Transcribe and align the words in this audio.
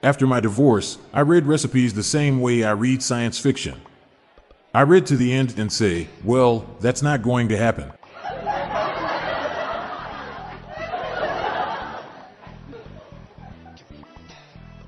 After 0.00 0.28
my 0.28 0.38
divorce, 0.38 0.96
I 1.12 1.22
read 1.22 1.46
recipes 1.46 1.92
the 1.92 2.04
same 2.04 2.40
way 2.40 2.62
I 2.62 2.70
read 2.70 3.02
science 3.02 3.36
fiction. 3.36 3.80
I 4.72 4.82
read 4.82 5.06
to 5.06 5.16
the 5.16 5.32
end 5.32 5.58
and 5.58 5.72
say, 5.72 6.06
well, 6.22 6.64
that's 6.78 7.02
not 7.02 7.22
going 7.22 7.48
to 7.48 7.56
happen. 7.56 7.92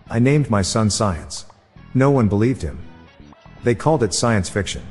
I 0.08 0.20
named 0.20 0.48
my 0.48 0.62
son 0.62 0.90
Science. 0.90 1.46
No 1.92 2.12
one 2.12 2.28
believed 2.28 2.62
him. 2.62 2.78
They 3.64 3.74
called 3.74 4.04
it 4.04 4.14
science 4.14 4.48
fiction. 4.48 4.82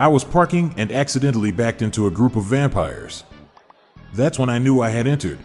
I 0.00 0.06
was 0.06 0.22
parking 0.22 0.72
and 0.76 0.92
accidentally 0.92 1.50
backed 1.50 1.82
into 1.82 2.06
a 2.06 2.12
group 2.12 2.36
of 2.36 2.44
vampires. 2.44 3.24
That's 4.12 4.38
when 4.38 4.48
I 4.48 4.58
knew 4.58 4.80
I 4.80 4.90
had 4.90 5.06
entered 5.06 5.38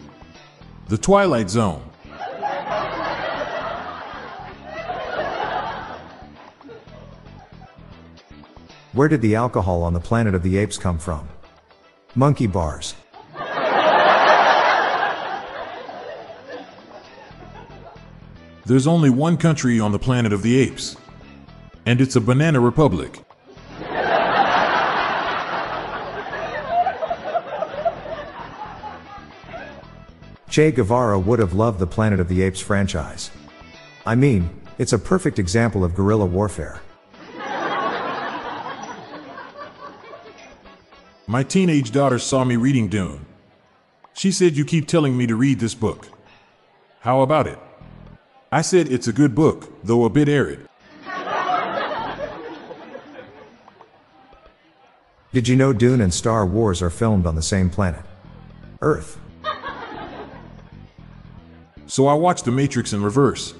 the 0.88 0.98
Twilight 0.98 1.50
Zone. 1.50 1.82
Where 8.92 9.08
did 9.08 9.22
the 9.22 9.34
alcohol 9.34 9.82
on 9.82 9.92
the 9.92 10.00
planet 10.00 10.34
of 10.34 10.42
the 10.42 10.56
apes 10.56 10.78
come 10.78 10.98
from? 10.98 11.28
Monkey 12.14 12.46
bars. 12.46 12.94
There's 18.66 18.86
only 18.86 19.10
one 19.10 19.36
country 19.36 19.78
on 19.78 19.92
the 19.92 19.98
planet 19.98 20.32
of 20.32 20.42
the 20.42 20.56
apes, 20.56 20.96
and 21.84 22.00
it's 22.00 22.16
a 22.16 22.20
banana 22.20 22.60
republic. 22.60 23.20
Che 30.54 30.70
Guevara 30.70 31.18
would 31.18 31.40
have 31.40 31.52
loved 31.52 31.80
the 31.80 31.86
Planet 31.88 32.20
of 32.20 32.28
the 32.28 32.42
Apes 32.42 32.60
franchise. 32.60 33.32
I 34.06 34.14
mean, 34.14 34.50
it's 34.78 34.92
a 34.92 35.00
perfect 35.00 35.40
example 35.40 35.82
of 35.82 35.96
guerrilla 35.96 36.26
warfare. 36.26 36.80
My 41.26 41.42
teenage 41.42 41.90
daughter 41.90 42.20
saw 42.20 42.44
me 42.44 42.54
reading 42.54 42.86
Dune. 42.86 43.26
She 44.12 44.30
said, 44.30 44.56
You 44.56 44.64
keep 44.64 44.86
telling 44.86 45.16
me 45.16 45.26
to 45.26 45.34
read 45.34 45.58
this 45.58 45.74
book. 45.74 46.06
How 47.00 47.22
about 47.22 47.48
it? 47.48 47.58
I 48.52 48.62
said, 48.62 48.92
It's 48.92 49.08
a 49.08 49.12
good 49.12 49.34
book, 49.34 49.72
though 49.82 50.04
a 50.04 50.08
bit 50.08 50.28
arid. 50.28 50.68
Did 55.32 55.48
you 55.48 55.56
know 55.56 55.72
Dune 55.72 56.00
and 56.00 56.14
Star 56.14 56.46
Wars 56.46 56.80
are 56.80 56.90
filmed 56.90 57.26
on 57.26 57.34
the 57.34 57.42
same 57.42 57.70
planet? 57.70 58.04
Earth. 58.80 59.18
So 61.86 62.06
I 62.06 62.14
watched 62.14 62.44
The 62.44 62.50
Matrix 62.50 62.92
in 62.92 63.02
reverse. 63.02 63.54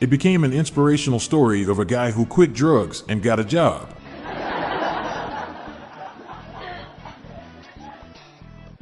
It 0.00 0.10
became 0.10 0.44
an 0.44 0.52
inspirational 0.52 1.20
story 1.20 1.64
of 1.64 1.78
a 1.78 1.84
guy 1.84 2.10
who 2.10 2.26
quit 2.26 2.52
drugs 2.52 3.02
and 3.08 3.22
got 3.22 3.40
a 3.40 3.44
job. 3.44 3.88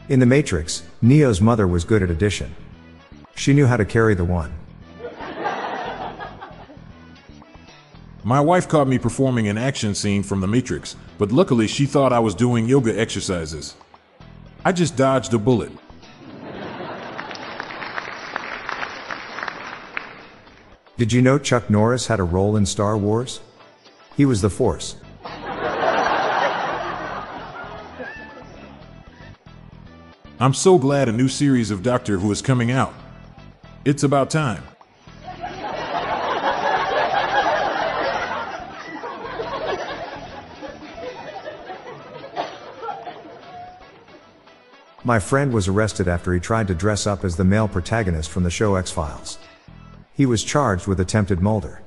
In 0.08 0.20
The 0.20 0.26
Matrix, 0.26 0.84
Neo's 1.02 1.40
mother 1.40 1.66
was 1.66 1.84
good 1.84 2.02
at 2.02 2.10
addition. 2.10 2.54
She 3.34 3.52
knew 3.52 3.66
how 3.66 3.76
to 3.76 3.84
carry 3.84 4.14
the 4.14 4.24
one. 4.24 4.52
My 8.24 8.40
wife 8.40 8.68
caught 8.68 8.88
me 8.88 8.98
performing 8.98 9.48
an 9.48 9.56
action 9.56 9.94
scene 9.94 10.22
from 10.22 10.40
The 10.40 10.46
Matrix, 10.46 10.96
but 11.18 11.30
luckily 11.30 11.66
she 11.66 11.86
thought 11.86 12.12
I 12.12 12.18
was 12.18 12.34
doing 12.34 12.66
yoga 12.66 12.98
exercises. 12.98 13.74
I 14.64 14.72
just 14.72 14.96
dodged 14.96 15.32
a 15.34 15.38
bullet. 15.38 15.72
Did 20.98 21.12
you 21.12 21.22
know 21.22 21.38
Chuck 21.38 21.70
Norris 21.70 22.08
had 22.08 22.18
a 22.18 22.24
role 22.24 22.56
in 22.56 22.66
Star 22.66 22.98
Wars? 22.98 23.38
He 24.16 24.24
was 24.24 24.40
the 24.40 24.50
Force. 24.50 24.96
I'm 30.40 30.54
so 30.54 30.76
glad 30.76 31.08
a 31.08 31.12
new 31.12 31.28
series 31.28 31.70
of 31.70 31.84
Doctor 31.84 32.18
Who 32.18 32.32
is 32.32 32.42
coming 32.42 32.72
out. 32.72 32.92
It's 33.84 34.02
about 34.02 34.28
time. 34.28 34.64
My 45.04 45.20
friend 45.20 45.52
was 45.52 45.68
arrested 45.68 46.08
after 46.08 46.34
he 46.34 46.40
tried 46.40 46.66
to 46.66 46.74
dress 46.74 47.06
up 47.06 47.24
as 47.24 47.36
the 47.36 47.44
male 47.44 47.68
protagonist 47.68 48.30
from 48.30 48.42
the 48.42 48.50
show 48.50 48.74
X 48.74 48.90
Files. 48.90 49.38
He 50.18 50.26
was 50.26 50.42
charged 50.42 50.88
with 50.88 50.98
attempted 50.98 51.40
murder. 51.40 51.80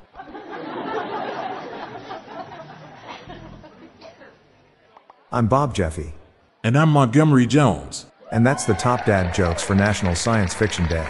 I'm 5.34 5.48
Bob 5.48 5.74
Jeffy, 5.76 6.14
And 6.64 6.78
I'm 6.78 6.88
Montgomery 6.90 7.46
Jones. 7.46 8.06
and 8.32 8.48
that's 8.48 8.64
the 8.64 8.74
Top 8.74 9.06
Dad 9.06 9.34
jokes 9.36 9.62
for 9.62 9.76
National 9.76 10.16
Science 10.16 10.54
Fiction 10.54 10.88
Day. 10.88 11.06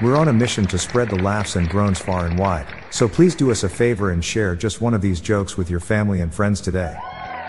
We're 0.00 0.16
on 0.16 0.28
a 0.28 0.32
mission 0.32 0.66
to 0.68 0.78
spread 0.78 1.10
the 1.10 1.22
laughs 1.22 1.56
and 1.56 1.68
groans 1.68 1.98
far 1.98 2.24
and 2.24 2.38
wide, 2.38 2.66
so 2.90 3.06
please 3.08 3.34
do 3.34 3.50
us 3.50 3.62
a 3.62 3.68
favor 3.68 4.10
and 4.10 4.24
share 4.24 4.56
just 4.56 4.80
one 4.80 4.94
of 4.94 5.02
these 5.02 5.20
jokes 5.20 5.58
with 5.58 5.68
your 5.68 5.80
family 5.80 6.22
and 6.22 6.32
friends 6.32 6.62
today. 6.62 6.96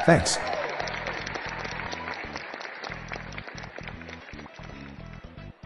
Thanks. 0.05 0.37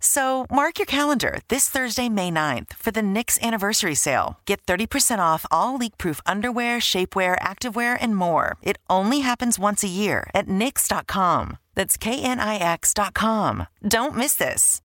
So 0.00 0.46
mark 0.50 0.78
your 0.78 0.86
calendar 0.86 1.40
this 1.48 1.68
Thursday, 1.68 2.08
May 2.08 2.30
9th 2.30 2.72
for 2.72 2.90
the 2.90 3.02
Knix 3.02 3.40
anniversary 3.40 3.94
sale. 3.94 4.40
Get 4.46 4.64
30% 4.66 5.18
off 5.18 5.46
all 5.50 5.76
leak-proof 5.76 6.20
underwear, 6.26 6.78
shapewear, 6.78 7.38
activewear, 7.40 7.96
and 8.00 8.16
more. 8.16 8.56
It 8.62 8.78
only 8.88 9.20
happens 9.20 9.58
once 9.58 9.84
a 9.84 9.88
year 9.88 10.28
at 10.34 10.48
Knix.com. 10.48 11.58
That's 11.74 11.96
K-N-I-X.com. 11.96 13.66
Don't 13.86 14.16
miss 14.16 14.34
this. 14.34 14.82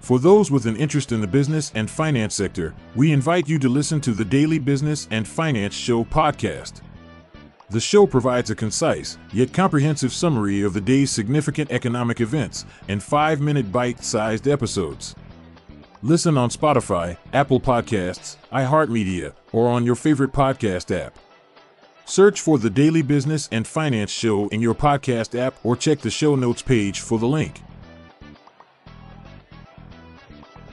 For 0.00 0.18
those 0.18 0.50
with 0.50 0.66
an 0.66 0.76
interest 0.76 1.12
in 1.12 1.20
the 1.20 1.28
business 1.28 1.70
and 1.76 1.88
finance 1.88 2.34
sector, 2.34 2.74
we 2.96 3.12
invite 3.12 3.48
you 3.48 3.58
to 3.60 3.68
listen 3.68 4.00
to 4.00 4.10
the 4.10 4.24
Daily 4.24 4.58
Business 4.58 5.06
and 5.12 5.26
Finance 5.28 5.74
Show 5.74 6.04
podcast. 6.04 6.80
The 7.72 7.80
show 7.80 8.06
provides 8.06 8.50
a 8.50 8.54
concise, 8.54 9.16
yet 9.32 9.54
comprehensive 9.54 10.12
summary 10.12 10.60
of 10.60 10.74
the 10.74 10.80
day's 10.82 11.10
significant 11.10 11.70
economic 11.70 12.20
events 12.20 12.66
in 12.88 13.00
five 13.00 13.40
minute 13.40 13.72
bite 13.72 14.04
sized 14.04 14.46
episodes. 14.46 15.14
Listen 16.02 16.36
on 16.36 16.50
Spotify, 16.50 17.16
Apple 17.32 17.60
Podcasts, 17.60 18.36
iHeartMedia, 18.52 19.32
or 19.52 19.70
on 19.70 19.86
your 19.86 19.94
favorite 19.94 20.32
podcast 20.32 20.94
app. 20.94 21.18
Search 22.04 22.42
for 22.42 22.58
the 22.58 22.68
Daily 22.68 23.00
Business 23.00 23.48
and 23.50 23.66
Finance 23.66 24.10
Show 24.10 24.48
in 24.48 24.60
your 24.60 24.74
podcast 24.74 25.34
app 25.38 25.54
or 25.64 25.74
check 25.74 26.00
the 26.00 26.10
show 26.10 26.36
notes 26.36 26.60
page 26.60 27.00
for 27.00 27.18
the 27.18 27.26
link. 27.26 27.62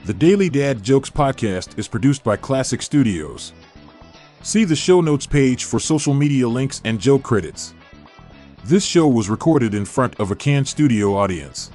The 0.04 0.12
Daily 0.12 0.50
Dad 0.50 0.82
Jokes 0.82 1.08
podcast 1.08 1.78
is 1.78 1.88
produced 1.88 2.22
by 2.24 2.36
Klassic 2.36 2.82
Studios. 2.82 3.54
See 4.42 4.64
the 4.64 4.76
show 4.76 5.00
notes 5.00 5.26
page 5.26 5.64
for 5.64 5.78
social 5.78 6.14
media 6.14 6.48
links 6.48 6.80
and 6.84 6.98
joke 6.98 7.22
credits. 7.22 7.74
This 8.64 8.84
show 8.84 9.06
was 9.06 9.28
recorded 9.28 9.74
in 9.74 9.84
front 9.84 10.18
of 10.18 10.30
a 10.30 10.36
canned 10.36 10.66
studio 10.66 11.16
audience. 11.16 11.70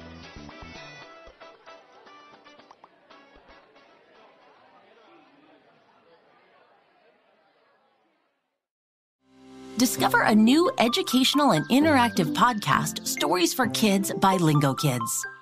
Discover 9.78 10.22
a 10.22 10.34
new 10.34 10.72
educational 10.78 11.52
and 11.52 11.68
interactive 11.68 12.34
podcast, 12.34 13.06
Stories 13.06 13.52
for 13.52 13.66
Kids 13.68 14.10
by 14.10 14.38
Lingokids. 14.38 15.22